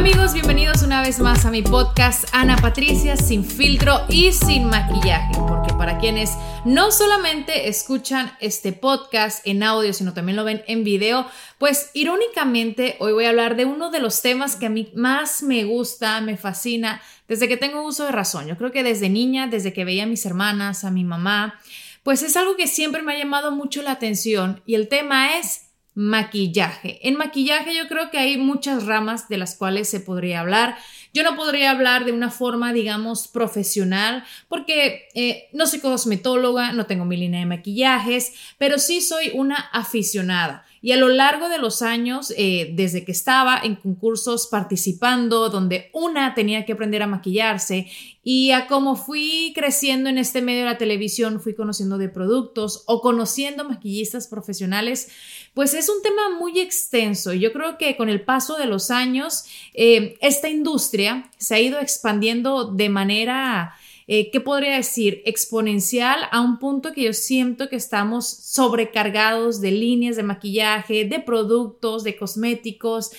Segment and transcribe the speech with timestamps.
[0.00, 5.34] Amigos, bienvenidos una vez más a mi podcast Ana Patricia sin filtro y sin maquillaje,
[5.46, 6.30] porque para quienes
[6.64, 11.26] no solamente escuchan este podcast en audio, sino también lo ven en video,
[11.58, 15.42] pues irónicamente hoy voy a hablar de uno de los temas que a mí más
[15.42, 18.46] me gusta, me fascina, desde que tengo uso de razón.
[18.46, 21.60] Yo creo que desde niña, desde que veía a mis hermanas, a mi mamá,
[22.02, 25.69] pues es algo que siempre me ha llamado mucho la atención y el tema es
[25.94, 27.06] maquillaje.
[27.06, 30.76] En maquillaje yo creo que hay muchas ramas de las cuales se podría hablar.
[31.12, 36.86] Yo no podría hablar de una forma, digamos, profesional, porque eh, no soy cosmetóloga, no
[36.86, 40.64] tengo mi línea de maquillajes, pero sí soy una aficionada.
[40.82, 45.90] Y a lo largo de los años, eh, desde que estaba en concursos participando, donde
[45.92, 47.86] una tenía que aprender a maquillarse,
[48.22, 52.84] y a cómo fui creciendo en este medio de la televisión, fui conociendo de productos
[52.86, 55.08] o conociendo maquillistas profesionales,
[55.54, 57.32] pues es un tema muy extenso.
[57.32, 61.80] Yo creo que con el paso de los años, eh, esta industria se ha ido
[61.80, 63.74] expandiendo de manera
[64.12, 65.22] eh, ¿qué podría decir?
[65.24, 71.20] Exponencial a un punto que yo siento que estamos sobrecargados de líneas de maquillaje, de
[71.20, 73.12] productos, de cosméticos.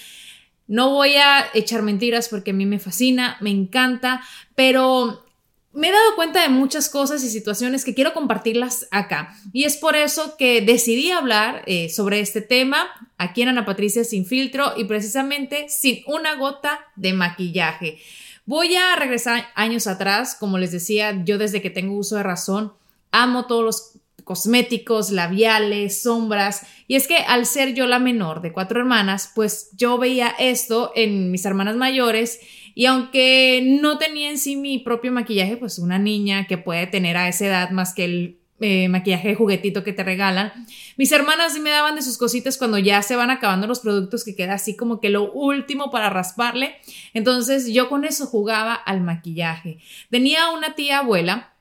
[0.68, 4.22] No voy a echar mentiras porque a mí me fascina, me encanta,
[4.54, 5.24] pero
[5.72, 9.34] me he dado cuenta de muchas cosas y situaciones que quiero compartirlas acá.
[9.54, 14.04] Y es por eso que decidí hablar eh, sobre este tema aquí en Ana Patricia
[14.04, 17.98] sin filtro y precisamente sin una gota de maquillaje.
[18.46, 22.74] Voy a regresar años atrás, como les decía, yo desde que tengo uso de razón,
[23.12, 26.66] amo todos los cosméticos, labiales, sombras.
[26.88, 30.92] Y es que al ser yo la menor de cuatro hermanas, pues yo veía esto
[30.96, 32.40] en mis hermanas mayores
[32.74, 37.18] y aunque no tenía en sí mi propio maquillaje, pues una niña que puede tener
[37.18, 40.52] a esa edad más que el eh, maquillaje de juguetito que te regalan.
[40.96, 44.24] Mis hermanas sí me daban de sus cositas cuando ya se van acabando los productos
[44.24, 46.76] que queda así como que lo último para rasparle.
[47.14, 49.80] Entonces yo con eso jugaba al maquillaje.
[50.10, 51.54] Tenía una tía abuela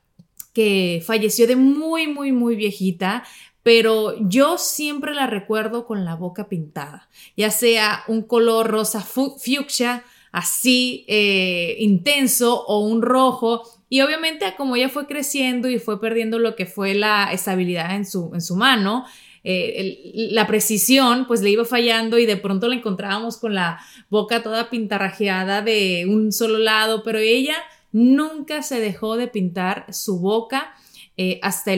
[0.53, 3.25] que falleció de muy, muy, muy viejita,
[3.62, 10.05] pero yo siempre la recuerdo con la boca pintada, ya sea un color rosa fucsia,
[10.32, 16.39] así eh, intenso o un rojo y obviamente como ella fue creciendo y fue perdiendo
[16.39, 19.05] lo que fue la estabilidad en su, en su mano,
[19.43, 24.43] eh, la precisión pues le iba fallando y de pronto la encontrábamos con la boca
[24.43, 27.56] toda pintarrajeada de un solo lado, pero ella
[27.91, 30.73] nunca se dejó de pintar su boca
[31.17, 31.73] eh, hasta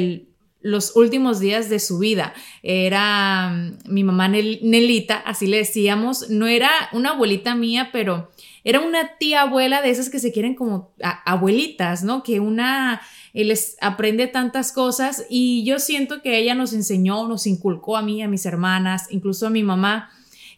[0.63, 2.35] los últimos días de su vida.
[2.63, 8.31] Era mm, mi mamá Nelita, así le decíamos, no era una abuelita mía, pero
[8.65, 10.93] era una tía abuela de esas que se quieren como
[11.25, 12.23] abuelitas, ¿no?
[12.23, 13.03] Que una
[13.35, 18.03] eh, les aprende tantas cosas y yo siento que ella nos enseñó, nos inculcó a
[18.03, 20.11] mí, a mis hermanas, incluso a mi mamá,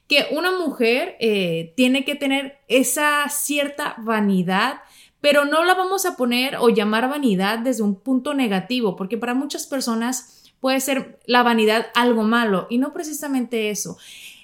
[0.09, 4.81] que una mujer eh, tiene que tener esa cierta vanidad,
[5.25, 9.33] pero no la vamos a poner o llamar vanidad desde un punto negativo, porque para
[9.33, 13.97] muchas personas puede ser la vanidad algo malo y no precisamente eso.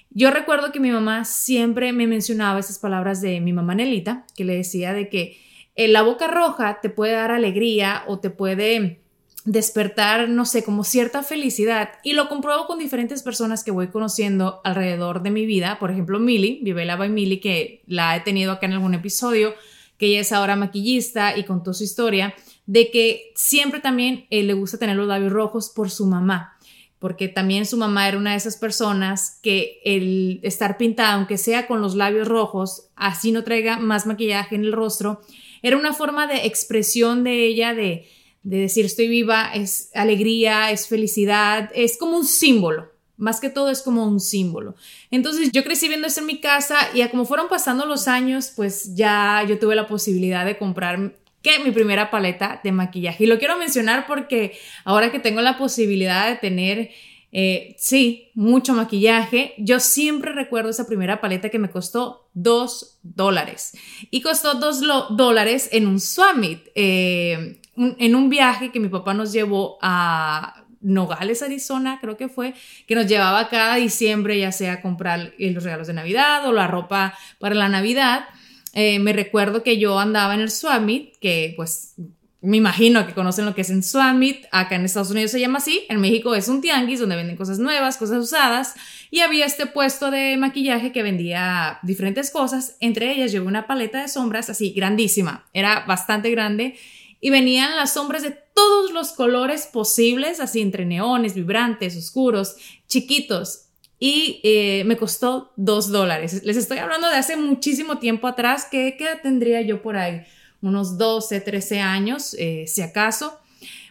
[0.09, 4.43] Yo recuerdo que mi mamá siempre me mencionaba esas palabras de mi mamá Nelita, que
[4.43, 5.37] le decía de que
[5.75, 9.01] eh, la boca roja te puede dar alegría o te puede
[9.45, 11.89] despertar, no sé, como cierta felicidad.
[12.03, 15.77] Y lo compruebo con diferentes personas que voy conociendo alrededor de mi vida.
[15.77, 19.53] Por ejemplo, Milly, Vivela by Milly, que la he tenido acá en algún episodio,
[20.01, 22.33] que ella es ahora maquillista y contó su historia,
[22.65, 26.57] de que siempre también eh, le gusta tener los labios rojos por su mamá
[26.97, 31.65] porque también su mamá era una de esas personas que el estar pintada, aunque sea
[31.65, 35.19] con los labios rojos, así no traiga más maquillaje en el rostro,
[35.63, 38.07] era una forma de expresión de ella de,
[38.43, 42.90] de decir estoy viva, es alegría, es felicidad, es como un símbolo.
[43.21, 44.75] Más que todo es como un símbolo.
[45.11, 48.95] Entonces yo crecí viendo eso en mi casa y como fueron pasando los años, pues
[48.95, 51.13] ya yo tuve la posibilidad de comprar
[51.43, 53.23] que mi primera paleta de maquillaje.
[53.23, 56.89] Y lo quiero mencionar porque ahora que tengo la posibilidad de tener,
[57.31, 63.77] eh, sí, mucho maquillaje, yo siempre recuerdo esa primera paleta que me costó dos dólares.
[64.09, 64.81] Y costó dos
[65.11, 71.41] dólares en un summit, eh, en un viaje que mi papá nos llevó a Nogales,
[71.41, 72.53] Arizona, creo que fue,
[72.87, 76.67] que nos llevaba cada diciembre ya sea a comprar los regalos de Navidad o la
[76.67, 78.25] ropa para la Navidad.
[78.73, 81.95] Eh, me recuerdo que yo andaba en el Swamit, que pues
[82.41, 85.59] me imagino que conocen lo que es en Swamit, acá en Estados Unidos se llama
[85.59, 88.73] así, en México es un tianguis donde venden cosas nuevas, cosas usadas,
[89.11, 94.01] y había este puesto de maquillaje que vendía diferentes cosas, entre ellas llevé una paleta
[94.01, 96.75] de sombras así grandísima, era bastante grande,
[97.21, 102.55] y venían las sombras de todos los colores posibles, así entre neones, vibrantes, oscuros,
[102.87, 103.67] chiquitos.
[103.99, 106.41] Y eh, me costó dos dólares.
[106.43, 108.67] Les estoy hablando de hace muchísimo tiempo atrás.
[108.69, 110.23] ¿Qué, qué tendría yo por ahí?
[110.61, 113.37] Unos 12, 13 años, eh, si acaso.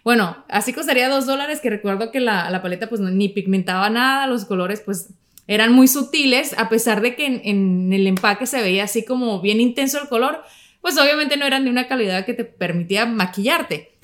[0.03, 4.45] Bueno, así costaría dos dólares, que recuerdo que la, paleta pues ni pigmentaba nada, los
[4.45, 5.11] colores pues
[5.47, 9.61] eran muy sutiles, a pesar de que en el empaque se veía así como bien
[9.61, 10.43] intenso el color,
[10.81, 13.97] pues obviamente no eran de una calidad que te permitía maquillarte.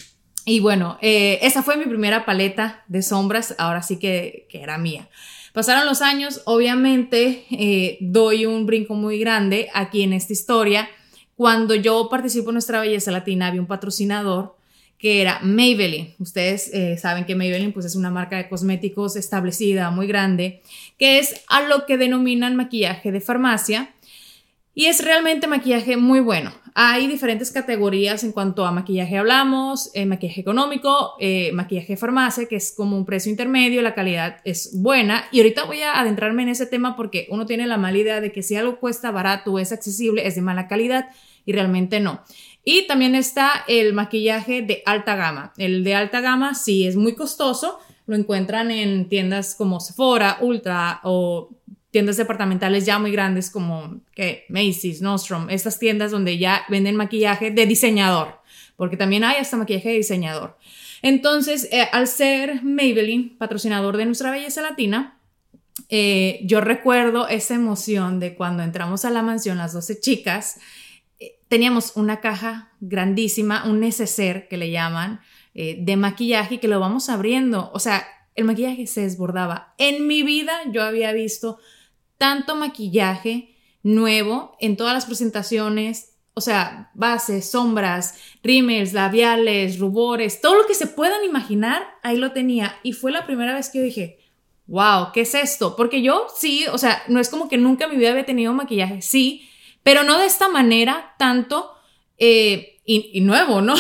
[0.45, 4.79] Y bueno, eh, esa fue mi primera paleta de sombras, ahora sí que, que era
[4.79, 5.09] mía.
[5.57, 10.89] Pasaron los años, obviamente eh, doy un brinco muy grande aquí en esta historia.
[11.35, 14.57] Cuando yo participo en Nuestra Belleza Latina había un patrocinador
[14.99, 16.15] que era Maybelline.
[16.19, 20.63] Ustedes eh, saben que Maybelline pues, es una marca de cosméticos establecida, muy grande,
[20.99, 23.95] que es a lo que denominan maquillaje de farmacia
[24.79, 26.53] y es realmente maquillaje muy bueno.
[26.75, 32.57] Hay diferentes categorías en cuanto a maquillaje hablamos, eh, maquillaje económico, eh, maquillaje farmacia, que
[32.57, 35.25] es como un precio intermedio, la calidad es buena.
[35.33, 38.33] Y ahorita voy a adentrarme en ese tema porque uno tiene la mala idea de
[38.33, 41.09] que si algo cuesta barato es accesible, es de mala calidad
[41.47, 42.21] y realmente no.
[42.63, 45.55] Y también está el maquillaje de alta gama.
[45.57, 51.01] El de alta gama sí es muy costoso, lo encuentran en tiendas como Sephora, Ultra
[51.03, 51.56] o
[51.97, 54.03] tiendas departamentales ya muy grandes como
[54.51, 58.39] Macy's, Nordstrom, estas tiendas donde ya venden maquillaje de diseñador,
[58.77, 60.59] porque también hay hasta maquillaje de diseñador.
[61.01, 65.19] Entonces, eh, al ser Maybelline, patrocinador de nuestra belleza latina,
[65.89, 70.61] eh, yo recuerdo esa emoción de cuando entramos a la mansión, las 12 chicas,
[71.19, 75.21] eh, teníamos una caja grandísima, un neceser que le llaman,
[75.55, 77.71] de maquillaje que lo vamos abriendo.
[77.73, 79.73] O sea, el maquillaje se desbordaba.
[79.79, 81.59] En mi vida yo había visto
[82.19, 90.57] tanto maquillaje nuevo en todas las presentaciones, o sea, bases, sombras, rímels, labiales, rubores, todo
[90.57, 92.77] lo que se puedan imaginar, ahí lo tenía.
[92.83, 94.19] Y fue la primera vez que yo dije,
[94.67, 95.77] wow, ¿qué es esto?
[95.77, 98.53] Porque yo sí, o sea, no es como que nunca en mi vida había tenido
[98.53, 99.49] maquillaje, sí,
[99.83, 101.71] pero no de esta manera tanto
[102.19, 103.75] eh, y, y, nuevo, ¿no?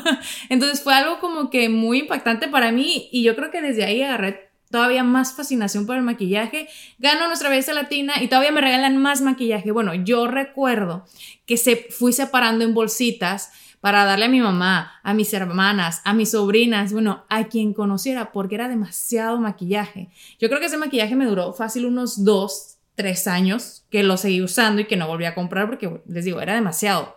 [0.48, 4.02] Entonces fue algo como que muy impactante para mí y yo creo que desde ahí
[4.02, 6.68] agarré todavía más fascinación por el maquillaje.
[6.98, 9.70] Gano nuestra belleza latina y todavía me regalan más maquillaje.
[9.70, 11.04] Bueno, yo recuerdo
[11.46, 16.14] que se fui separando en bolsitas para darle a mi mamá, a mis hermanas, a
[16.14, 20.10] mis sobrinas, bueno, a quien conociera, porque era demasiado maquillaje.
[20.40, 24.40] Yo creo que ese maquillaje me duró fácil unos dos, tres años que lo seguí
[24.40, 27.16] usando y que no volví a comprar porque, les digo, era demasiado.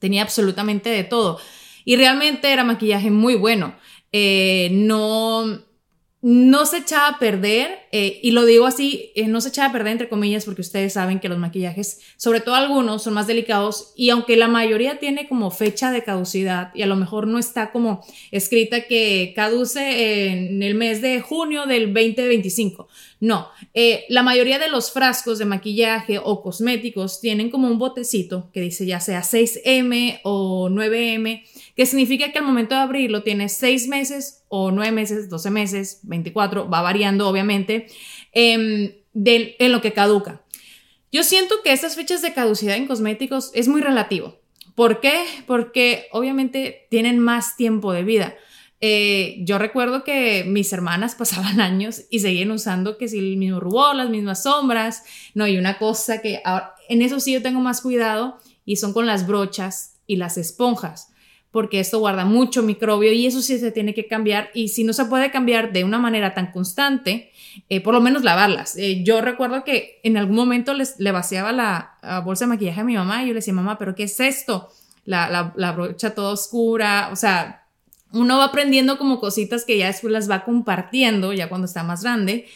[0.00, 1.38] Tenía absolutamente de todo.
[1.84, 3.76] Y realmente era maquillaje muy bueno.
[4.10, 5.44] Eh, no,
[6.26, 9.72] no se echaba a perder, eh, y lo digo así, eh, no se echaba a
[9.72, 13.92] perder entre comillas porque ustedes saben que los maquillajes, sobre todo algunos, son más delicados
[13.94, 17.72] y aunque la mayoría tiene como fecha de caducidad y a lo mejor no está
[17.72, 22.88] como escrita que caduce en el mes de junio del 2025,
[23.20, 28.50] no, eh, la mayoría de los frascos de maquillaje o cosméticos tienen como un botecito
[28.52, 31.42] que dice ya sea 6M o 9M,
[31.76, 35.98] que significa que al momento de abrirlo tiene 6 meses o 9 meses, 12 meses,
[36.04, 37.88] 24, va variando obviamente,
[38.30, 40.42] em, en lo que caduca.
[41.10, 44.38] Yo siento que estas fechas de caducidad en cosméticos es muy relativo.
[44.76, 45.24] ¿Por qué?
[45.48, 48.36] Porque obviamente tienen más tiempo de vida.
[48.80, 53.58] Eh, yo recuerdo que mis hermanas pasaban años y seguían usando que si el mismo
[53.58, 55.02] rubor, las mismas sombras,
[55.34, 56.40] no, hay una cosa que
[56.88, 61.08] en eso sí yo tengo más cuidado y son con las brochas y las esponjas,
[61.54, 64.92] porque esto guarda mucho microbio y eso sí se tiene que cambiar y si no
[64.92, 67.30] se puede cambiar de una manera tan constante,
[67.68, 68.76] eh, por lo menos lavarlas.
[68.76, 71.92] Eh, yo recuerdo que en algún momento les, le vaciaba la,
[72.24, 74.68] bolsa de maquillaje a mi mamá y yo le decía, mamá, pero ¿qué es esto?
[75.04, 77.68] La, brocha toda oscura, o sea,
[78.10, 82.02] uno va aprendiendo como cositas que ya después las va compartiendo, ya cuando está más
[82.02, 82.48] grande.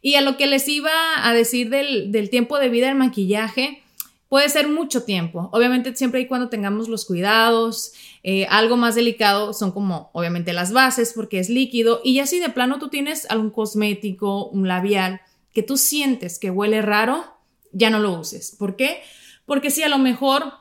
[0.00, 3.82] Y a lo que les iba a decir del, del tiempo de vida del maquillaje,
[4.28, 5.48] puede ser mucho tiempo.
[5.52, 7.92] Obviamente siempre y cuando tengamos los cuidados,
[8.22, 12.38] eh, algo más delicado son como obviamente las bases porque es líquido y ya si
[12.38, 15.20] de plano tú tienes algún cosmético, un labial
[15.52, 17.24] que tú sientes que huele raro,
[17.72, 18.54] ya no lo uses.
[18.58, 19.00] ¿Por qué?
[19.46, 20.52] Porque si a lo mejor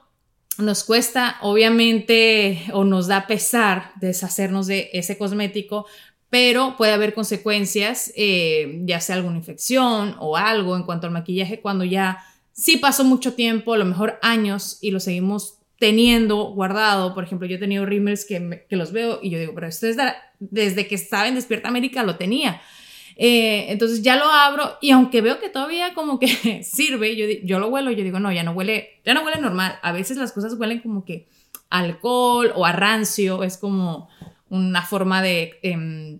[0.58, 5.86] nos cuesta obviamente o nos da pesar deshacernos de ese cosmético,
[6.30, 11.62] pero puede haber consecuencias, eh, ya sea alguna infección o algo en cuanto al maquillaje
[11.62, 12.20] cuando ya
[12.58, 17.14] sí pasó mucho tiempo, a lo mejor años, y lo seguimos teniendo guardado.
[17.14, 19.88] Por ejemplo, yo he tenido rímels que, que los veo y yo digo, pero esto
[19.88, 19.96] es
[20.40, 22.62] desde que estaba en Despierta América lo tenía.
[23.16, 27.60] Eh, entonces ya lo abro y aunque veo que todavía como que sirve, yo, yo
[27.60, 29.78] lo huelo y yo digo, no, ya no huele, ya no huele normal.
[29.84, 31.28] A veces las cosas huelen como que
[31.70, 34.10] alcohol o a rancio, es como
[34.50, 35.60] una forma de...
[35.62, 36.20] Em,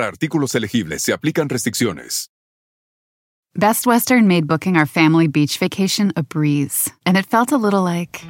[0.07, 2.29] artículos elegibles se aplican restricciones.
[3.55, 7.83] Best Western made booking our family beach vacation a breeze, and it felt a little
[7.83, 8.21] like.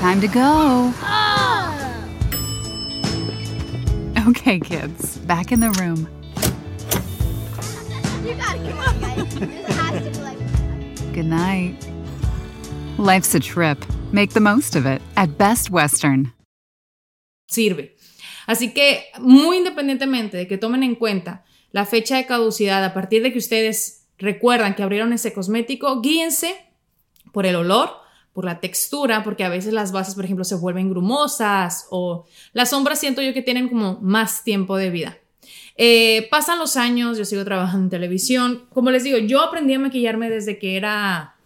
[0.00, 0.92] Time to go.
[4.28, 6.08] Okay, kids, back in the room.
[8.26, 9.34] You gotta come on, guys.
[9.36, 11.12] This has to be like.
[11.14, 11.89] Good night.
[13.00, 13.82] Life's a trip.
[14.12, 16.34] Make the most of it at Best Western.
[17.46, 17.96] sirve.
[18.46, 21.42] Así que, muy independientemente de que tomen en cuenta
[21.72, 26.54] la fecha de caducidad a partir de que ustedes recuerdan que abrieron ese cosmético, guíense
[27.32, 27.90] por el olor,
[28.34, 32.68] por la textura, porque a veces las bases, por ejemplo, se vuelven grumosas o las
[32.68, 35.16] sombras siento yo que tienen como más tiempo de vida.
[35.78, 38.66] Eh, pasan los años, yo sigo trabajando en televisión.
[38.74, 41.36] Como les digo, yo aprendí a maquillarme desde que era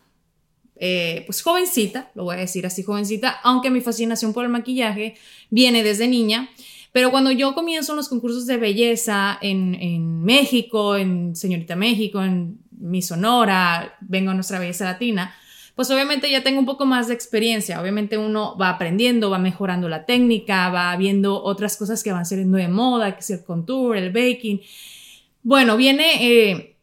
[0.77, 5.15] eh, pues jovencita, lo voy a decir así jovencita, aunque mi fascinación por el maquillaje
[5.51, 6.51] viene desde niña.
[6.93, 12.23] Pero cuando yo comienzo en los concursos de belleza en, en México, en Señorita México,
[12.23, 15.35] en Mi Sonora, vengo a nuestra belleza latina,
[15.75, 17.81] pues obviamente ya tengo un poco más de experiencia.
[17.81, 22.59] Obviamente uno va aprendiendo, va mejorando la técnica, va viendo otras cosas que van saliendo
[22.59, 24.61] de moda, que es el contour, el baking.
[25.43, 26.77] Bueno, viene eh,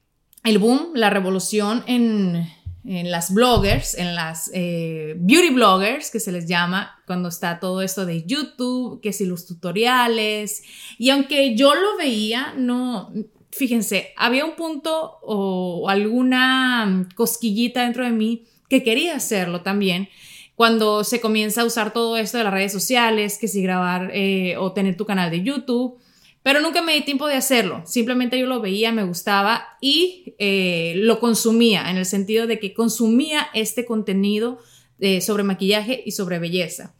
[0.43, 2.50] el boom, la revolución en,
[2.84, 7.82] en las bloggers, en las eh, beauty bloggers, que se les llama, cuando está todo
[7.82, 10.64] esto de YouTube, que si los tutoriales.
[10.98, 13.12] Y aunque yo lo veía, no,
[13.52, 20.10] fíjense, había un punto o alguna cosquillita dentro de mí que quería hacerlo también.
[20.56, 24.58] Cuando se comienza a usar todo esto de las redes sociales, que si grabar eh,
[24.58, 25.98] o tener tu canal de YouTube,
[26.43, 27.83] pero nunca me di tiempo de hacerlo.
[27.86, 32.74] Simplemente yo lo veía, me gustaba y eh, lo consumía, en el sentido de que
[32.74, 34.60] consumía este contenido
[35.00, 36.95] eh, sobre maquillaje y sobre belleza.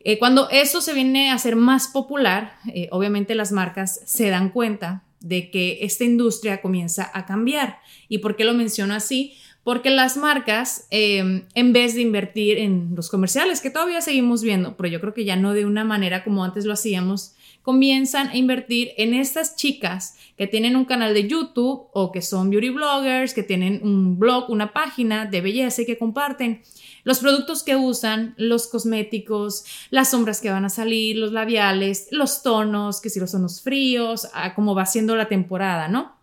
[0.00, 2.54] Eh, cuando eso se viene a ser más popular,
[2.90, 7.80] obviamente las marcas se dan cuenta de que esta industria comienza a cambiar.
[8.08, 9.34] ¿Y por qué lo menciono así?
[9.64, 14.88] Porque las marcas, en vez de invertir en los comerciales, que todavía seguimos viendo, pero
[14.88, 18.92] yo creo que ya no de una manera como antes lo hacíamos, comienzan a invertir
[18.96, 23.42] en estas chicas que tienen un canal de YouTube o que son beauty bloggers, que
[23.42, 26.62] tienen un blog, una página de belleza y que comparten
[27.04, 32.42] los productos que usan, los cosméticos, las sombras que van a salir, los labiales, los
[32.42, 36.16] tonos, que si los tonos fríos, como va siendo la temporada, ¿no?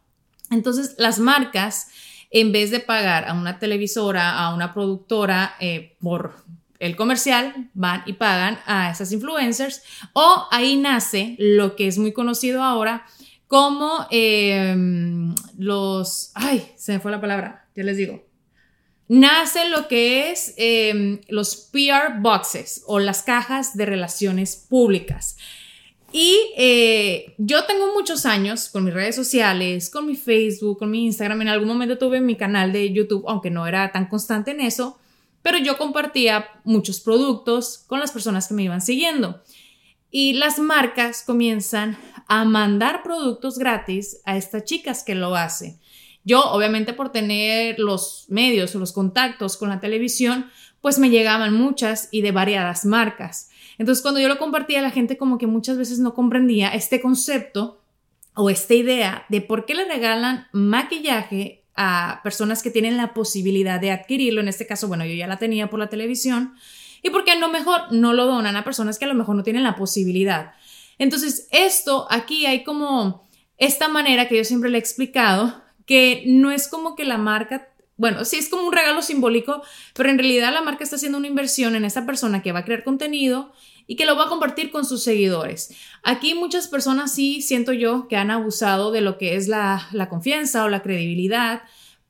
[0.52, 1.88] Entonces, las marcas,
[2.30, 6.36] en vez de pagar a una televisora, a una productora eh, por
[6.86, 9.82] el comercial, van y pagan a esas influencers
[10.14, 13.06] o ahí nace lo que es muy conocido ahora
[13.48, 18.26] como em, los, ay, se me fue la palabra, ya les digo,
[19.08, 25.38] nace lo que es em, los PR boxes o las cajas de relaciones públicas.
[26.12, 31.06] Y eh, yo tengo muchos años con mis redes sociales, con mi Facebook, con mi
[31.06, 31.42] Instagram.
[31.42, 34.98] En algún momento tuve mi canal de YouTube, aunque no era tan constante en eso
[35.46, 39.44] pero yo compartía muchos productos con las personas que me iban siguiendo.
[40.10, 45.80] Y las marcas comienzan a mandar productos gratis a estas chicas que lo hacen.
[46.24, 50.50] Yo, obviamente, por tener los medios o los contactos con la televisión,
[50.82, 53.52] pues me llegaban muchas y de variadas marcas.
[53.78, 57.84] Entonces, cuando yo lo compartía, la gente como que muchas veces no comprendía este concepto
[58.34, 63.80] o esta idea de por qué le regalan maquillaje a personas que tienen la posibilidad
[63.80, 64.42] de adquirirlo.
[64.42, 66.56] En este caso, bueno, yo ya la tenía por la televisión.
[67.02, 69.44] Y por qué lo mejor no lo donan a personas que a lo mejor no
[69.44, 70.54] tienen la posibilidad.
[70.98, 73.28] Entonces, esto aquí hay como
[73.58, 77.70] esta manera que yo siempre le he explicado, que no es como que la marca
[77.98, 79.62] bueno, sí es como un regalo simbólico,
[79.94, 82.66] pero en realidad la marca está haciendo una inversión en esa persona que va a
[82.66, 83.54] crear contenido
[83.88, 85.74] y que lo va a compartir con sus seguidores.
[86.04, 90.66] Aquí muchas personas sí siento yo que han abusado de lo que es la, confianza
[90.66, 91.64] o la credibilidad.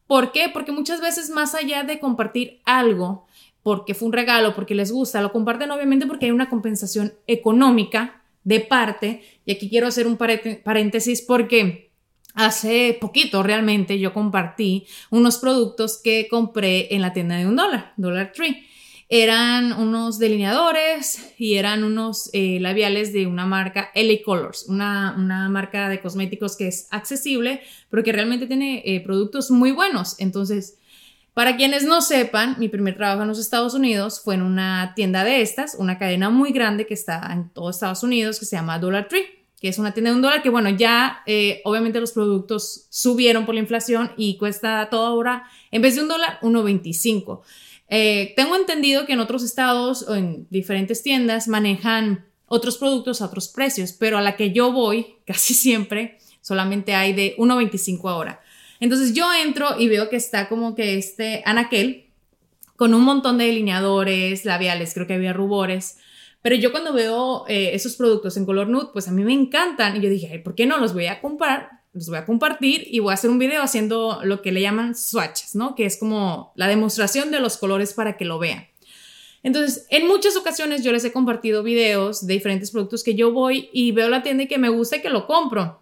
[0.08, 0.50] ¿Por qué?
[0.52, 3.26] Porque muchas veces más allá de compartir algo,
[3.64, 8.22] porque fue un regalo, porque les gusta, lo comparten obviamente porque hay una compensación económica
[8.44, 9.24] de parte.
[9.46, 11.86] Y aquí quiero hacer un paréntesis porque
[12.36, 17.94] Hace poquito realmente yo compartí unos productos que compré en la tienda de un dólar,
[17.96, 18.68] Dollar Tree.
[19.08, 25.14] Eran unos delineadores y eran unos eh, labiales de una marca LA Colors, una,
[25.50, 30.16] marca de cosméticos que es accesible, pero que realmente tiene eh, productos muy buenos.
[30.20, 30.78] Entonces,
[31.36, 35.24] para quienes no sepan, mi primer trabajo en los Estados Unidos fue en una tienda
[35.24, 38.80] de estas, una cadena muy grande que está en todo Estados Unidos que se llama
[38.80, 42.12] Dollar Tree que es una tienda de un dólar, que bueno, ya eh, obviamente los
[42.12, 47.42] productos subieron por la inflación y cuesta todo ahora, en vez de un dólar, 1.25.
[47.90, 53.26] Eh, tengo entendido que en otros estados o en diferentes tiendas manejan otros productos a
[53.26, 58.42] otros precios, pero a la que yo voy casi siempre solamente hay de 1.25 ahora.
[58.80, 62.06] Entonces yo entro y veo que está como que este anaquel
[62.76, 65.98] con un montón de delineadores, labiales, creo que había rubores,
[66.46, 69.96] pero yo cuando veo eh, esos productos en color nude, pues a mí me encantan.
[69.98, 71.75] Y yo dije, ¿por qué no los voy a comprar?
[71.96, 74.96] Los voy a compartir y voy a hacer un video haciendo lo que le llaman
[74.96, 75.76] swatches, ¿no?
[75.76, 78.68] Que es como la demostración de los colores para que lo vean.
[79.44, 83.70] Entonces, en muchas ocasiones yo les he compartido videos de diferentes productos que yo voy
[83.72, 85.82] y veo la tienda y que me gusta y que lo compro.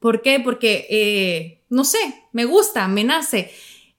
[0.00, 0.40] ¿Por qué?
[0.40, 1.98] Porque, eh, no sé,
[2.32, 3.52] me gusta, me nace.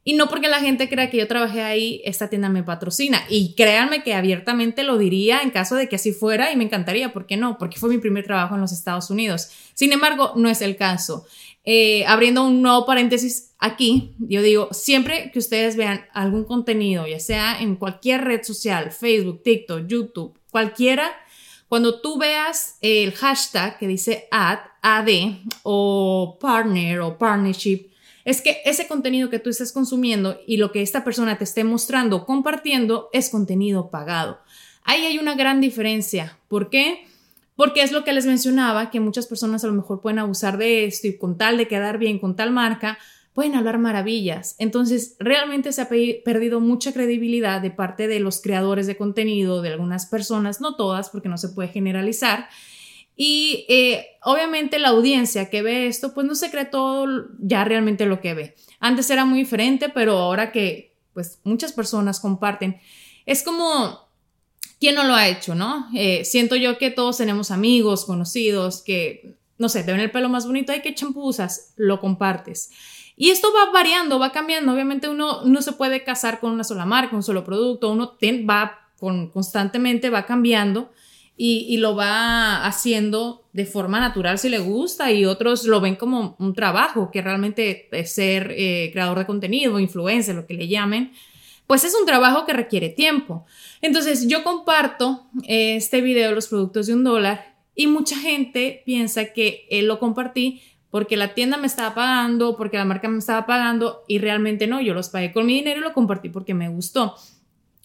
[0.08, 3.24] Y no porque la gente crea que yo trabajé ahí, esta tienda me patrocina.
[3.28, 7.12] Y créanme que abiertamente lo diría en caso de que así fuera y me encantaría.
[7.12, 7.58] ¿Por qué no?
[7.58, 9.50] Porque fue mi primer trabajo en los Estados Unidos.
[9.74, 11.26] Sin embargo, no es el caso.
[11.64, 17.20] Eh, abriendo un nuevo paréntesis aquí, yo digo, siempre que ustedes vean algún contenido, ya
[17.20, 21.12] sea en cualquier red social, Facebook, TikTok, YouTube, cualquiera,
[21.68, 25.08] cuando tú veas el hashtag que dice ad, ad
[25.64, 27.88] o partner o partnership,
[28.26, 31.64] es que ese contenido que tú estás consumiendo y lo que esta persona te esté
[31.64, 34.40] mostrando, compartiendo, es contenido pagado.
[34.84, 36.38] Ahí hay una gran diferencia.
[36.48, 37.06] ¿Por qué?
[37.56, 40.86] Porque es lo que les mencionaba, que muchas personas a lo mejor pueden abusar de
[40.86, 42.98] esto y con tal de quedar bien con tal marca,
[43.34, 44.56] pueden hablar maravillas.
[44.58, 49.70] Entonces, realmente se ha perdido mucha credibilidad de parte de los creadores de contenido, de
[49.70, 52.48] algunas personas, no todas, porque no se puede generalizar,
[53.16, 57.08] y eh, obviamente la audiencia que ve esto, pues no se cree todo
[57.40, 58.56] ya realmente lo que ve.
[58.80, 62.80] Antes era muy diferente, pero ahora que pues muchas personas comparten,
[63.26, 64.10] es como,
[64.82, 65.88] ¿quién no lo ha hecho, no?
[65.96, 70.28] Eh, siento yo que todos tenemos amigos, conocidos, que, no sé, te ven el pelo
[70.28, 72.70] más bonito, hay que champú usas, lo compartes.
[73.16, 74.74] Y esto va variando, va cambiando.
[74.74, 78.90] Obviamente uno no se puede casar con una sola marca, un solo producto, uno va
[79.00, 80.92] con, constantemente, va cambiando
[81.38, 86.36] y, lo va haciendo de forma natural si le gusta y otros lo ven como
[86.40, 91.12] un trabajo, que realmente es ser eh, creador de contenido, influencer, lo que le llamen,
[91.68, 93.46] pues es un trabajo que requiere tiempo.
[93.82, 98.84] Entonces yo comparto eh, este video de los productos de un dólar y mucha gente
[98.86, 103.20] piensa que él lo compartí porque la tienda me estaba pagando, porque la marca me
[103.20, 106.54] estaba pagando y realmente no, yo los pagué con mi dinero y lo compartí porque
[106.54, 107.16] me gustó.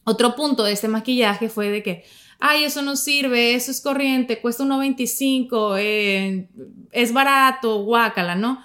[0.04, 2.04] Otro punto de este maquillaje fue de que
[2.40, 6.48] ay, eso no sirve, eso es corriente, cuesta 1.25, eh,
[6.90, 8.64] es barato, guácala, ¿no?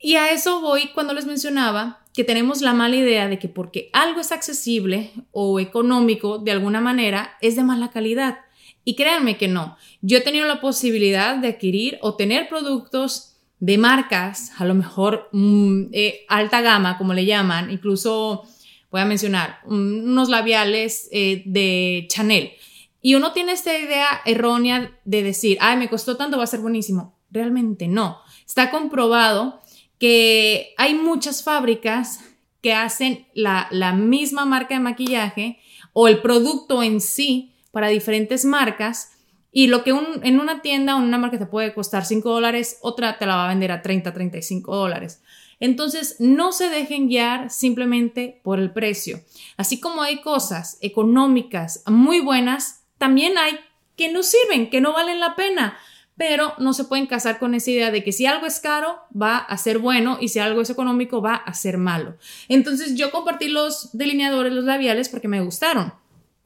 [0.00, 3.90] Y a eso voy cuando les mencionaba que tenemos la mala idea de que porque
[3.92, 8.38] algo es accesible o económico de alguna manera es de mala calidad.
[8.84, 9.76] Y créanme que no.
[10.00, 15.28] Yo he tenido la posibilidad de adquirir o tener productos de marcas, a lo mejor
[15.30, 18.42] mm, eh, alta gama, como le llaman, incluso
[18.90, 22.52] voy a mencionar unos labiales eh, de Chanel
[23.02, 26.60] y uno tiene esta idea errónea de decir, ay, me costó tanto, va a ser
[26.60, 27.18] buenísimo.
[27.30, 28.18] Realmente no.
[28.46, 29.60] Está comprobado
[29.98, 32.20] que hay muchas fábricas
[32.60, 35.58] que hacen la, misma marca de maquillaje
[35.92, 39.10] o el producto en sí para diferentes marcas
[39.50, 42.78] y lo que en una tienda o en una marca te puede costar 5 dólares,
[42.82, 45.20] otra te la va a vender a 30, 35 dólares.
[45.58, 49.20] Entonces, no se dejen guiar simplemente por el precio.
[49.56, 53.58] Así como hay cosas económicas muy buenas, también hay
[53.96, 55.76] que no sirven, que no valen la pena
[56.16, 59.38] pero no se pueden casar con esa idea de que si algo es caro va
[59.38, 62.16] a ser bueno y si algo es económico va a ser malo.
[62.48, 65.94] Entonces yo compartí los delineadores, los labiales porque me gustaron.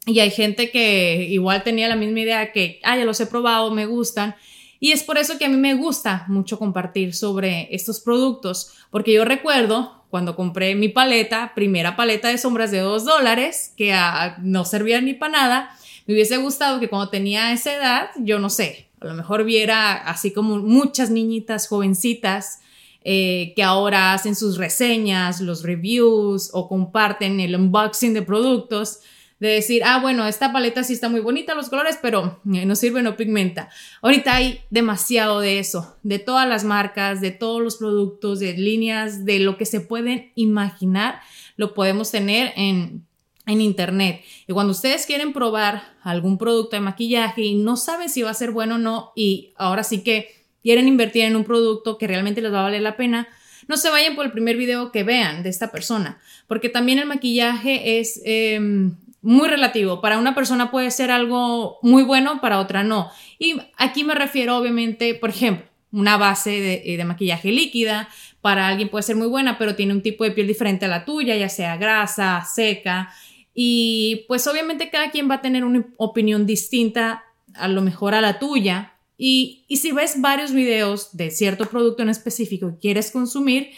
[0.07, 3.71] Y hay gente que igual tenía la misma idea que, ah, ya los he probado,
[3.71, 4.37] me gustan.
[4.81, 9.13] Y es por eso que a mí me gusta mucho compartir sobre estos productos, porque
[9.13, 14.37] yo recuerdo cuando compré mi paleta, primera paleta de sombras de 2 dólares, que ah,
[14.41, 18.51] no servía ni para nada, me hubiese gustado que cuando tenía esa edad, yo no
[18.51, 22.61] sé, a lo mejor viera así como muchas niñitas jovencitas
[23.05, 29.01] eh, que ahora hacen sus reseñas, los reviews o comparten el unboxing de productos,
[29.39, 32.75] de decir, ah, bueno, esta paleta sí está muy bonita, los colores, pero eh, no
[32.75, 33.69] sirve, no pigmenta.
[34.01, 39.25] Ahorita hay demasiado de eso, de todas las marcas, de todos los productos, de líneas,
[39.25, 41.21] de lo que se pueden imaginar,
[41.57, 43.07] lo podemos tener en
[43.47, 44.23] en internet.
[44.47, 48.35] Y cuando ustedes quieren probar algún producto de maquillaje y no saben si va a
[48.35, 52.43] ser bueno o no, y ahora sí que quieren invertir en un producto que realmente
[52.43, 53.29] les va a valer la pena,
[53.69, 57.07] no se vayan por el primer video que vean de esta persona, porque también el
[57.07, 60.01] maquillaje es em, muy relativo.
[60.01, 63.11] Para una persona puede ser algo muy bueno, para otra no.
[63.39, 66.51] Y aquí me refiero obviamente, por ejemplo, una base
[66.85, 68.09] de, de maquillaje líquida,
[68.41, 71.05] para alguien puede ser muy buena, pero tiene un tipo de piel diferente a la
[71.05, 73.13] tuya, ya sea grasa, seca.
[73.59, 78.21] Y pues obviamente cada quien va a tener una opinión distinta, a lo mejor a
[78.21, 78.99] la tuya.
[79.17, 83.71] Y, si ves varios videos de cierto producto en específico y quieres consumir,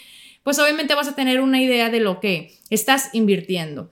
[0.43, 3.89] pues obviamente vas a tener una idea de lo que estás invirtiendo.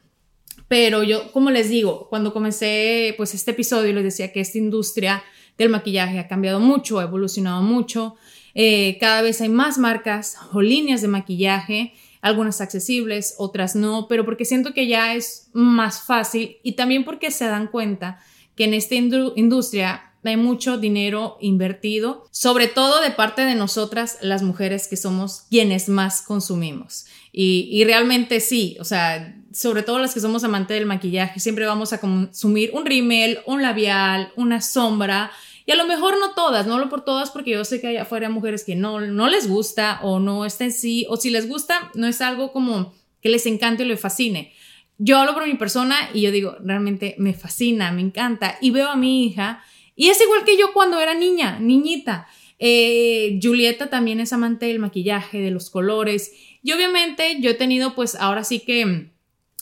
[0.67, 5.23] Pero yo, como les digo, cuando comencé pues este episodio les decía que esta industria
[5.57, 8.17] del maquillaje ha cambiado mucho, ha evolucionado mucho.
[8.55, 11.93] Eh, cada vez hay más marcas o líneas de maquillaje
[12.27, 17.31] algunas accesibles, otras no, pero porque siento que ya es más fácil y también porque
[17.31, 18.19] se dan cuenta
[18.55, 24.43] que en esta industria hay mucho dinero invertido, sobre todo de parte de nosotras, las
[24.43, 27.05] mujeres que somos quienes más consumimos.
[27.31, 31.65] Y, y, realmente sí, o sea, sobre todo las que somos amantes del maquillaje, siempre
[31.65, 35.31] vamos a consumir un rímel, un labial, una sombra,
[35.67, 37.97] y a lo mejor no todas, no hablo por todas porque yo sé que hay
[37.97, 41.49] afuera mujeres que no, no les gusta o no está en sí, o si les
[41.49, 44.53] gusta, no es algo como que les encante o les fascine.
[44.97, 48.57] Yo hablo por mi persona y yo digo, realmente me fascina, me encanta.
[48.61, 49.61] Y veo a mi hija
[49.93, 52.27] y es igual que yo cuando era niña, niñita.
[52.59, 56.31] Eh, Julieta también es amante del maquillaje, de los colores.
[56.63, 59.11] Y obviamente yo he tenido pues ahora sí que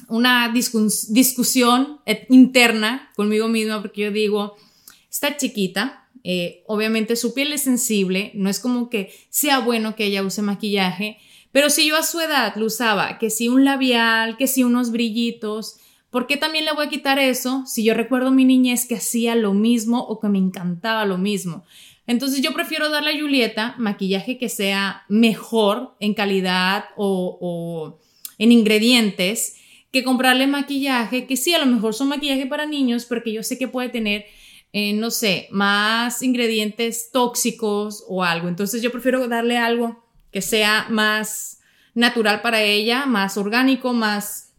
[0.08, 4.56] una discusión interna conmigo misma porque yo digo,
[5.16, 10.06] está chiquita, eh, obviamente su piel es sensible, no es como que sea bueno que
[10.06, 11.20] ella use maquillaje,
[11.54, 14.92] pero si yo a su edad lo usaba, que si un labial, que si unos
[14.92, 15.78] brillitos,
[16.10, 19.36] ¿por qué también le voy a quitar eso si yo recuerdo mi niñez que hacía
[19.36, 21.64] lo mismo o que me encantaba lo mismo?
[22.08, 28.00] Entonces yo prefiero darle a Julieta maquillaje que sea mejor en calidad o, o
[28.38, 29.56] en ingredientes
[29.94, 33.44] que comprarle maquillaje que sí, a lo mejor son maquillaje para niños, pero que yo
[33.44, 34.26] sé que puede tener
[34.78, 38.50] eh, no sé, más ingredientes tóxicos o algo.
[38.50, 41.62] Entonces yo prefiero darle algo que sea más
[41.94, 44.52] natural para ella, más orgánico, más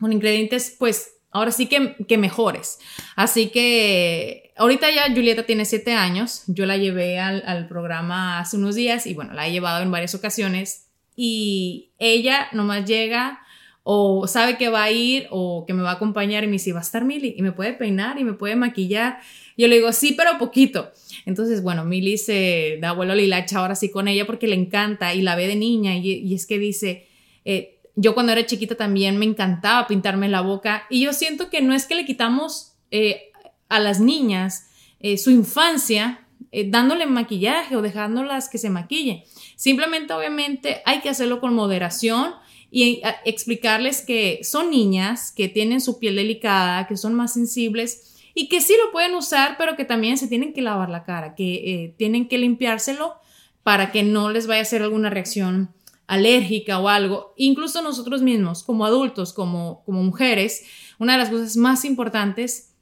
[0.00, 2.80] con ingredientes, pues ahora sí que, que mejores.
[3.14, 8.56] Así que ahorita ya Julieta tiene siete años, yo la llevé al, al programa hace
[8.56, 13.46] unos días y bueno, la he llevado en varias ocasiones y ella nomás llega
[13.82, 16.72] o sabe que va a ir o que me va a acompañar y me dice,
[16.72, 19.20] va a estar Mili y me puede peinar y me puede maquillar
[19.60, 20.90] yo le digo, sí, pero poquito.
[21.26, 25.12] Entonces, bueno, Milly se da vuelo a echa ahora sí con ella porque le encanta
[25.12, 27.06] y la ve de niña y, es que dice,
[27.44, 31.60] eh, yo cuando era chiquita también me encantaba pintarme la boca y yo siento que
[31.60, 33.32] no es que le quitamos eh,
[33.68, 36.26] a las niñas eh, su infancia
[36.68, 39.22] dándole maquillaje o dejándolas que se maquillen.
[39.56, 42.32] Simplemente, obviamente, hay que hacerlo con moderación
[42.70, 48.48] y explicarles que son niñas, que tienen su piel delicada, que son más sensibles y
[48.48, 51.54] que sí lo pueden usar, pero que también se tienen que lavar la cara, que
[51.54, 53.14] eh, tienen que limpiárselo
[53.62, 55.74] para que no les vaya a hacer alguna reacción
[56.06, 57.34] alérgica o algo.
[57.36, 60.64] Incluso nosotros mismos, como adultos, como, como mujeres,
[60.98, 62.74] una de las cosas más importantes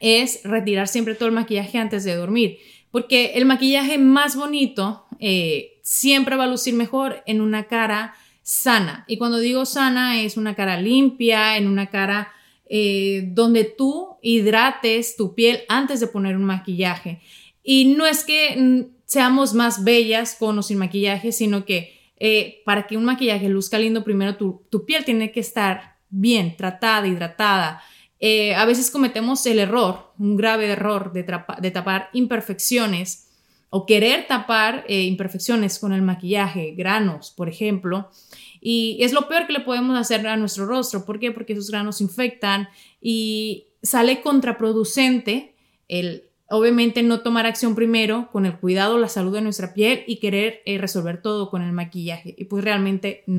[0.00, 2.58] es retirar siempre todo el maquillaje antes de dormir,
[2.90, 9.04] porque el maquillaje más bonito eh, siempre va a lucir mejor en una cara sana.
[9.06, 12.32] Y cuando digo sana es una cara limpia, en una cara
[12.74, 17.20] eh, donde tú hidrates tu piel antes de poner un maquillaje.
[17.62, 22.62] Y no es que mm, seamos más bellas con o sin maquillaje, sino que eh,
[22.64, 27.06] para que un maquillaje luzca lindo, primero tu, tu piel tiene que estar bien, tratada,
[27.06, 27.82] hidratada.
[28.20, 33.28] Eh, a veces cometemos el error, un grave error de, tapar imperfecciones
[33.68, 38.08] o querer tapar imperfecciones con el maquillaje, granos, por ejemplo.
[38.64, 41.04] Y es lo peor que le podemos hacer a nuestro rostro.
[41.04, 41.32] ¿Por qué?
[41.32, 42.68] Porque esos granos infectan
[43.00, 45.56] y sale contraproducente
[45.88, 50.16] el obviamente no tomar acción primero con el cuidado, la salud de nuestra piel y
[50.16, 52.34] querer eh, resolver todo con el maquillaje.
[52.36, 53.38] Y pues realmente no.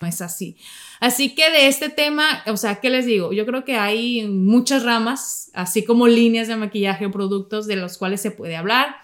[0.00, 0.56] No es así.
[1.00, 3.32] Así que de este tema, o sea, ¿qué les digo?
[3.32, 7.98] Yo creo que hay muchas ramas, así como líneas de maquillaje o productos de los
[7.98, 8.96] cuales se puede hablar,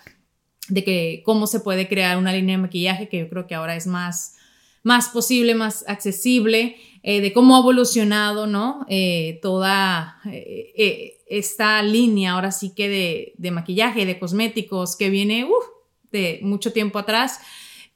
[0.69, 3.77] de que cómo se puede crear una línea de maquillaje, que yo creo que ahora
[3.77, 4.37] es más,
[4.83, 8.85] más posible, más accesible, eh, de cómo ha evolucionado, ¿no?
[8.89, 15.45] Eh, toda eh, esta línea ahora sí que de, de maquillaje, de cosméticos, que viene
[15.45, 15.65] uf,
[16.11, 17.41] de mucho tiempo atrás.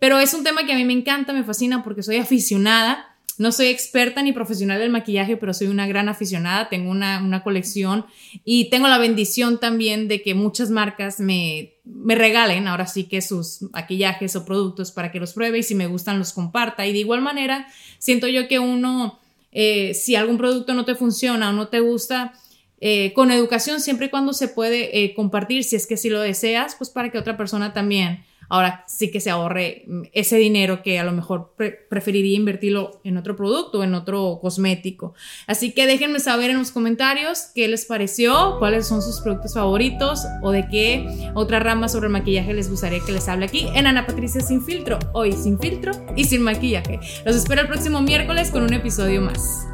[0.05, 3.17] Pero es un tema que a mí me encanta, me fascina porque soy aficionada.
[3.38, 6.69] No soy experta ni profesional del maquillaje, pero soy una gran aficionada.
[6.69, 8.05] Tengo una, una colección
[8.45, 13.23] y tengo la bendición también de que muchas marcas me, me regalen ahora sí que
[13.23, 16.87] sus maquillajes o productos para que los pruebe y si me gustan los comparta.
[16.87, 17.67] Y de igual manera,
[17.99, 19.19] siento yo que uno,
[19.53, 22.35] eh, si algún producto no te funciona o no te gusta,
[22.79, 26.21] eh, con educación, siempre y cuando se puede eh, compartir, si es que si lo
[26.21, 30.83] deseas, pues para que otra persona también ahora sí que se ahorre mm, ese dinero
[30.83, 35.14] que a lo mejor pre preferiría invertirlo en otro producto, en otro cosmético.
[35.46, 40.24] Así que déjenme saber en los comentarios qué les pareció, cuáles son sus productos favoritos
[40.42, 43.87] o de qué otra rama sobre el maquillaje les gustaría que les hable aquí en
[43.87, 47.00] Ana Patricia Sin Filtro, hoy sin filtro y sin maquillaje.
[47.24, 49.74] Los espero el próximo miércoles con un episodio más.